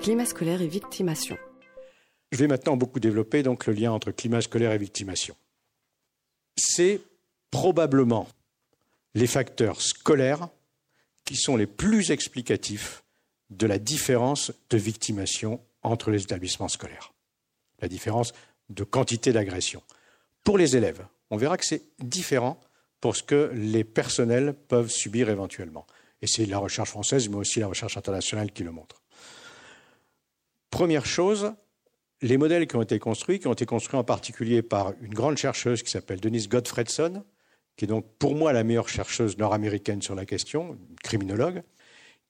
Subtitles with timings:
[0.00, 1.36] climat scolaire et victimation.
[2.30, 5.34] Je vais maintenant beaucoup développer donc le lien entre climat scolaire et victimation.
[6.56, 7.00] C'est
[7.50, 8.28] probablement
[9.14, 10.48] les facteurs scolaires
[11.24, 13.02] qui sont les plus explicatifs
[13.50, 17.12] de la différence de victimation entre les établissements scolaires.
[17.80, 18.32] La différence
[18.68, 19.82] de quantité d'agression.
[20.44, 22.60] Pour les élèves, on verra que c'est différent
[23.00, 25.86] pour ce que les personnels peuvent subir éventuellement.
[26.20, 29.02] Et c'est la recherche française, mais aussi la recherche internationale qui le montre.
[30.78, 31.54] Première chose,
[32.22, 35.36] les modèles qui ont été construits, qui ont été construits en particulier par une grande
[35.36, 37.24] chercheuse qui s'appelle Denise Gottfredson,
[37.74, 41.64] qui est donc pour moi la meilleure chercheuse nord-américaine sur la question, criminologue,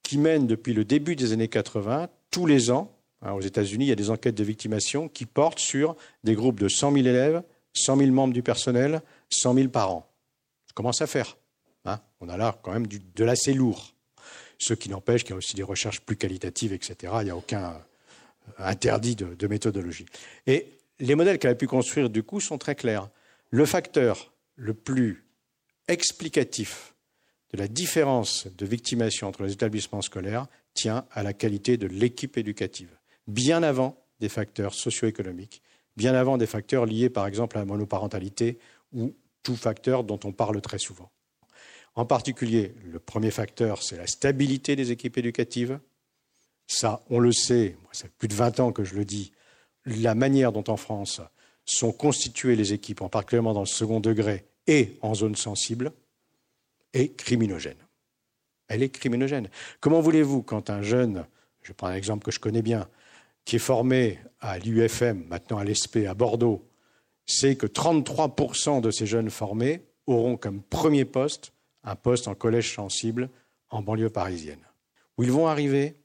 [0.03, 3.89] qui mène depuis le début des années 80, tous les ans, hein, aux États-Unis, il
[3.89, 5.95] y a des enquêtes de victimation qui portent sur
[6.25, 7.43] des groupes de 100 000 élèves,
[7.75, 10.11] 100 000 membres du personnel, 100 000 parents.
[10.69, 11.37] Ça commence à faire.
[11.85, 12.01] Hein.
[12.23, 13.93] On a là quand même de l'assez lourd.
[14.57, 17.13] Ce qui n'empêche qu'il y a aussi des recherches plus qualitatives, etc.
[17.21, 17.75] Il n'y a aucun
[18.59, 20.07] interdit de, méthodologie.
[20.47, 20.67] Et
[21.01, 23.09] les modèles qu'elle a pu construire, du coup, sont très clairs.
[23.51, 25.25] Le facteur le plus
[25.89, 26.95] explicatif
[27.53, 32.37] de la différence de victimation entre les établissements scolaires tient à la qualité de l'équipe
[32.37, 32.91] éducative,
[33.27, 35.63] bien avant des facteurs socio-économiques,
[35.97, 38.59] bien avant des facteurs liés par exemple à la monoparentalité
[38.93, 41.11] ou tout facteur dont on parle très souvent.
[41.95, 45.81] En particulier, le premier facteur, c'est la stabilité des équipes éducatives.
[46.69, 49.33] Ça, on le sait, ça fait plus de 20 ans que je le dis,
[49.87, 51.21] la manière dont en France
[51.65, 55.93] sont constituées les équipes, en particulièrement dans le second degré et en zone sensible,
[56.93, 57.79] est criminogène.
[58.69, 59.49] Elle est criminogène.
[59.81, 61.25] Comment voulez-vous, quand un jeune,
[61.63, 62.89] je prends un exemple que je connais bien,
[63.47, 66.69] qui est formé à l'UFM, maintenant à l'ESP à Bordeaux,
[67.25, 71.53] sait que 33% de ces jeunes formés auront comme premier poste
[71.83, 73.31] un poste en collège sensible
[73.71, 74.61] en banlieue parisienne,
[75.17, 75.97] où ils vont arriver?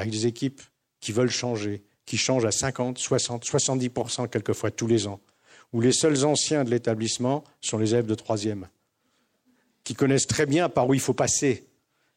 [0.00, 0.60] Avec des équipes
[1.00, 5.20] qui veulent changer, qui changent à 50, 60, 70% quelquefois tous les ans,
[5.72, 8.68] où les seuls anciens de l'établissement sont les élèves de troisième,
[9.84, 11.66] qui connaissent très bien par où il faut passer,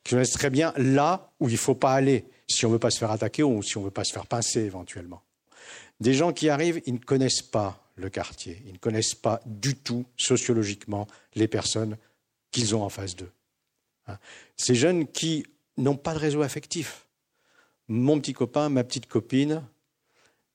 [0.04, 2.80] qui connaissent très bien là où il ne faut pas aller, si on ne veut
[2.80, 5.22] pas se faire attaquer ou si on ne veut pas se faire pincer éventuellement.
[6.00, 9.76] Des gens qui arrivent, ils ne connaissent pas le quartier, ils ne connaissent pas du
[9.76, 11.98] tout sociologiquement les personnes
[12.52, 13.32] qu'ils ont en face d'eux.
[14.08, 14.18] Hein.
[14.58, 15.46] Ces jeunes qui
[15.78, 17.06] n'ont pas de réseau affectif.
[17.88, 19.64] Mon petit copain, ma petite copine,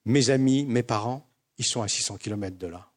[0.05, 1.28] mes amis, mes parents,
[1.59, 2.91] ils sont à 600 km de là.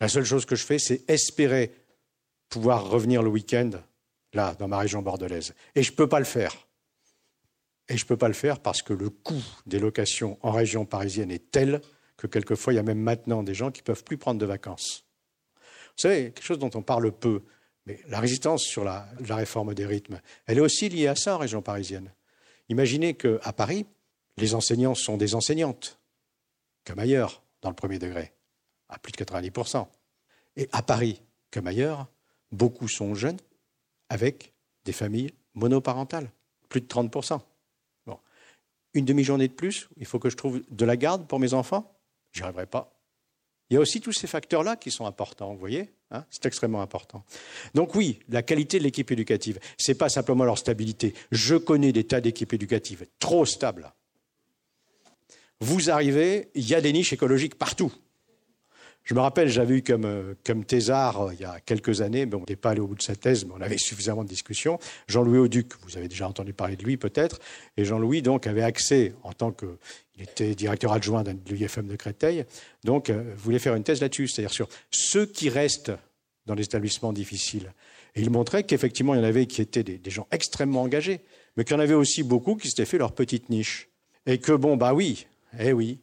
[0.00, 1.72] La seule chose que je fais, c'est espérer
[2.48, 3.70] pouvoir revenir le week-end,
[4.32, 5.54] là, dans ma région bordelaise.
[5.74, 6.54] Et je ne peux pas le faire.
[7.88, 10.84] Et je ne peux pas le faire parce que le coût des locations en région
[10.84, 11.80] parisienne est tel
[12.16, 14.46] que quelquefois, il y a même maintenant des gens qui ne peuvent plus prendre de
[14.46, 15.04] vacances.
[15.96, 17.42] Vous savez, quelque chose dont on parle peu,
[17.86, 21.36] mais la résistance sur la, la réforme des rythmes, elle est aussi liée à ça
[21.36, 22.12] en région parisienne.
[22.68, 23.86] Imaginez qu'à Paris,
[24.36, 25.98] les enseignants sont des enseignantes,
[26.84, 28.32] comme ailleurs, dans le premier degré,
[28.88, 29.86] à plus de 90%.
[30.56, 32.06] Et à Paris, comme ailleurs,
[32.52, 33.38] beaucoup sont jeunes
[34.08, 34.52] avec
[34.84, 36.30] des familles monoparentales,
[36.68, 37.40] plus de 30%.
[38.06, 38.18] Bon.
[38.94, 41.98] Une demi-journée de plus, il faut que je trouve de la garde pour mes enfants?
[42.32, 42.97] J'y arriverai pas.
[43.70, 46.80] Il y a aussi tous ces facteurs-là qui sont importants, vous voyez hein C'est extrêmement
[46.80, 47.24] important.
[47.74, 51.14] Donc oui, la qualité de l'équipe éducative, ce n'est pas simplement leur stabilité.
[51.30, 53.92] Je connais des tas d'équipes éducatives trop stables.
[55.60, 57.92] Vous arrivez, il y a des niches écologiques partout.
[59.08, 62.26] Je me rappelle, j'avais eu comme, euh, comme thésard euh, il y a quelques années,
[62.26, 64.28] mais on n'était pas allé au bout de sa thèse, mais on avait suffisamment de
[64.28, 67.40] discussions, Jean-Louis Auduc, vous avez déjà entendu parler de lui peut-être,
[67.78, 69.78] et Jean-Louis donc avait accès, en tant que,
[70.14, 72.44] il était directeur adjoint de l'UFM de Créteil,
[72.84, 75.92] donc euh, voulait faire une thèse là-dessus, c'est-à-dire sur ceux qui restent
[76.44, 77.72] dans les établissements difficiles.
[78.14, 81.20] Et il montrait qu'effectivement, il y en avait qui étaient des, des gens extrêmement engagés,
[81.56, 83.88] mais qu'il y en avait aussi beaucoup qui s'étaient fait leur petite niche.
[84.26, 85.26] Et que bon, bah oui,
[85.58, 85.98] eh oui,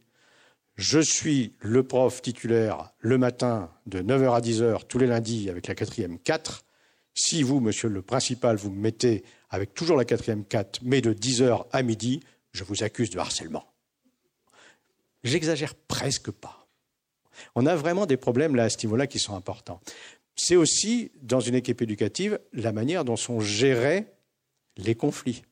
[0.76, 5.68] je suis le prof titulaire le matin de 9h à 10h tous les lundis avec
[5.68, 6.66] la quatrième 4.
[7.14, 11.14] Si vous, monsieur le principal, vous me mettez avec toujours la quatrième 4, mais de
[11.14, 12.20] 10h à midi,
[12.52, 13.66] je vous accuse de harcèlement.
[15.24, 16.68] J'exagère presque pas.
[17.56, 19.82] On a vraiment des problèmes là à ce niveau-là qui sont importants.
[20.36, 24.08] C'est aussi, dans une équipe éducative, la manière dont sont gérés
[24.78, 25.44] les conflits,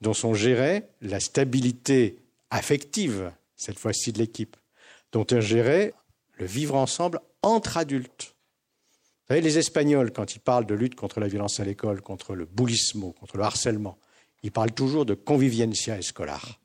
[0.00, 2.18] dont sont gérés la stabilité
[2.50, 3.32] affective
[3.64, 4.56] cette fois-ci de l'équipe,
[5.12, 5.94] dont elle gérait
[6.34, 8.34] le vivre ensemble entre adultes.
[9.22, 12.34] Vous savez, les Espagnols, quand ils parlent de lutte contre la violence à l'école, contre
[12.34, 13.98] le bullismo, contre le harcèlement,
[14.42, 16.60] ils parlent toujours de conviviencia escolar,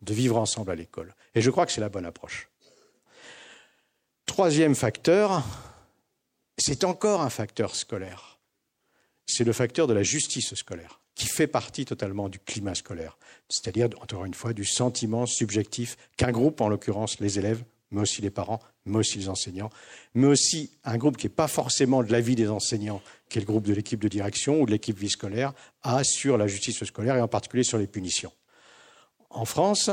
[0.00, 1.14] de vivre ensemble à l'école.
[1.36, 2.48] Et je crois que c'est la bonne approche.
[4.26, 5.44] Troisième facteur,
[6.58, 8.40] c'est encore un facteur scolaire.
[9.26, 11.00] C'est le facteur de la justice scolaire.
[11.14, 13.18] Qui fait partie totalement du climat scolaire,
[13.48, 18.20] c'est-à-dire, encore une fois, du sentiment subjectif qu'un groupe, en l'occurrence les élèves, mais aussi
[18.20, 19.70] les parents, mais aussi les enseignants,
[20.14, 23.46] mais aussi un groupe qui n'est pas forcément de l'avis des enseignants, qui est le
[23.46, 25.52] groupe de l'équipe de direction ou de l'équipe vie scolaire,
[25.82, 28.32] a sur la justice scolaire et en particulier sur les punitions.
[29.30, 29.90] En France,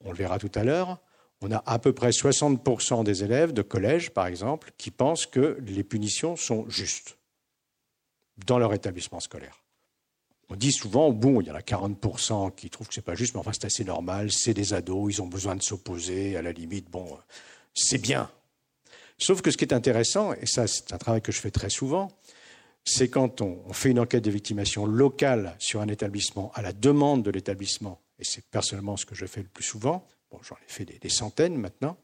[0.00, 1.00] on le verra tout à l'heure,
[1.40, 5.58] on a à peu près 60% des élèves de collège, par exemple, qui pensent que
[5.66, 7.18] les punitions sont justes
[8.46, 9.62] dans leur établissement scolaire.
[10.52, 13.14] On dit souvent, bon, il y en a 40% qui trouvent que ce n'est pas
[13.14, 16.42] juste, mais enfin c'est assez normal, c'est des ados, ils ont besoin de s'opposer, à
[16.42, 17.08] la limite, bon,
[17.72, 18.30] c'est bien.
[19.16, 21.70] Sauf que ce qui est intéressant, et ça c'est un travail que je fais très
[21.70, 22.10] souvent,
[22.84, 27.22] c'est quand on, fait une enquête de victimation locale sur un établissement à la demande
[27.22, 30.70] de l'établissement, et c'est personnellement ce que je fais le plus souvent, bon, j'en ai
[30.70, 31.96] fait des, centaines maintenant,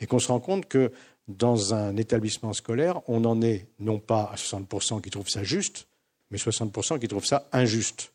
[0.00, 0.90] et qu'on se rend compte que
[1.28, 5.86] dans un établissement scolaire, on n'en est non pas à 60% qui trouvent ça juste,
[6.30, 8.12] mais 60% qui trouvent ça injuste.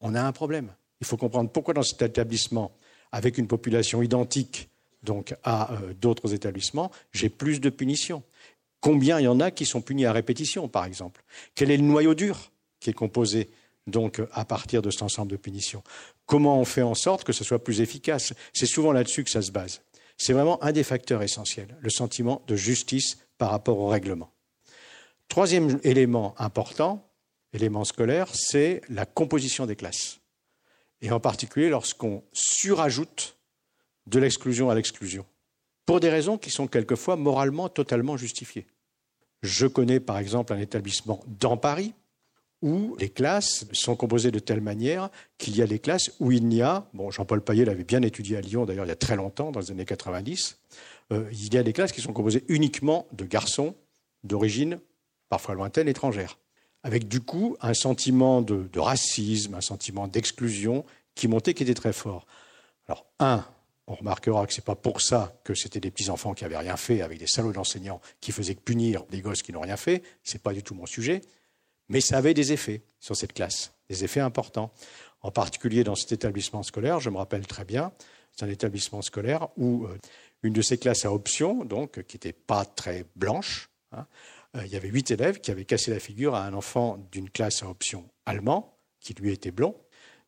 [0.00, 0.74] On a un problème.
[1.00, 2.72] Il faut comprendre pourquoi dans cet établissement,
[3.12, 4.68] avec une population identique
[5.02, 8.22] donc à euh, d'autres établissements, j'ai plus de punitions.
[8.80, 11.24] Combien il y en a qui sont punis à répétition, par exemple?
[11.54, 12.50] Quel est le noyau dur
[12.80, 13.50] qui est composé
[13.86, 15.82] donc à partir de cet ensemble de punitions?
[16.26, 18.34] Comment on fait en sorte que ce soit plus efficace?
[18.52, 19.80] C'est souvent là-dessus que ça se base.
[20.18, 24.30] C'est vraiment un des facteurs essentiels, le sentiment de justice par rapport au règlement.
[25.28, 27.05] Troisième élément important,
[27.56, 30.20] élément scolaire, c'est la composition des classes.
[31.02, 33.36] Et en particulier lorsqu'on surajoute
[34.06, 35.26] de l'exclusion à l'exclusion,
[35.84, 38.66] pour des raisons qui sont quelquefois moralement totalement justifiées.
[39.42, 41.94] Je connais par exemple un établissement dans Paris
[42.62, 46.46] où les classes sont composées de telle manière qu'il y a des classes où il
[46.46, 49.16] n'y a, bon Jean-Paul Payet l'avait bien étudié à Lyon d'ailleurs il y a très
[49.16, 50.58] longtemps, dans les années 90,
[51.12, 53.74] euh, il y a des classes qui sont composées uniquement de garçons
[54.24, 54.80] d'origine
[55.28, 56.38] parfois lointaine étrangère
[56.86, 60.84] avec du coup un sentiment de, racisme, un sentiment d'exclusion
[61.16, 62.28] qui montait, qui était très fort.
[62.86, 63.44] Alors, un,
[63.88, 66.76] on remarquera que ce n'est pas pour ça que c'était des petits-enfants qui n'avaient rien
[66.76, 70.34] fait avec des salauds d'enseignants qui faisaient punir des gosses qui n'ont rien fait, ce
[70.34, 71.22] n'est pas du tout mon sujet,
[71.88, 74.70] mais ça avait des effets sur cette classe, des effets importants.
[75.22, 77.90] En particulier dans cet établissement scolaire, je me rappelle très bien,
[78.30, 79.98] c'est un établissement scolaire où euh,
[80.44, 84.06] une de ces classes à option, donc qui n'était pas très blanche, hein,
[84.64, 87.62] il y avait huit élèves qui avaient cassé la figure à un enfant d'une classe
[87.62, 89.76] à option allemand, qui lui était blond,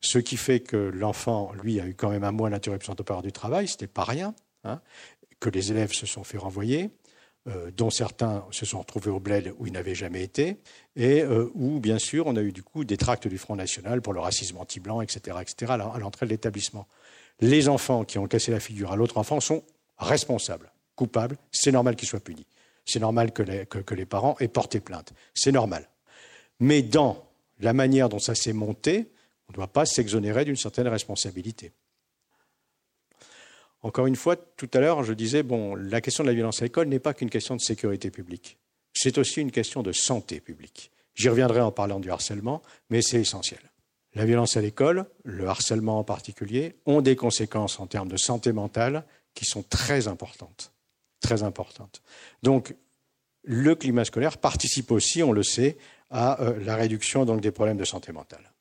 [0.01, 3.33] ce qui fait que l'enfant, lui, a eu quand même un mois d'interruption temporaire du
[3.33, 4.35] travail, ce n'était pas rien,
[4.65, 4.81] hein,
[5.41, 6.91] que les élèves se sont fait renvoyer,
[7.49, 10.59] euh, dont certains se sont retrouvés au bled où ils n'avaient jamais été,
[10.95, 14.03] et euh, où, bien sûr, on a eu du coup des tracts du Front National
[14.03, 16.87] pour le racisme anti-blanc, etc., etc., à l'entrée de l'établissement.
[17.41, 19.65] Les enfants qui ont cassé la figure à l'autre enfant sont
[19.97, 22.47] responsables, coupables, c'est normal qu'ils soient punis
[22.89, 25.13] c'est normal que les, parents aient porté plainte.
[25.35, 25.89] C'est normal.
[26.59, 27.29] Mais dans
[27.61, 29.11] la manière dont ça s'est monté,
[29.49, 31.73] on ne doit pas s'exonérer d'une certaine responsabilité.
[33.83, 36.65] Encore une fois, tout à l'heure, je disais, bon, la question de la violence à
[36.65, 38.57] l'école n'est pas qu'une question de sécurité publique.
[38.95, 40.91] C'est aussi une question de santé publique.
[41.15, 43.61] J'y reviendrai en parlant du harcèlement, mais c'est essentiel.
[44.15, 48.53] La violence à l'école, le harcèlement en particulier, ont des conséquences en termes de santé
[48.53, 50.73] mentale qui sont très importantes
[51.21, 52.03] très importante.
[52.43, 52.75] Donc,
[53.45, 55.79] le climat scolaire participe aussi, on le sait,
[56.11, 58.53] à euh, la réduction des problèmes de santé mentale.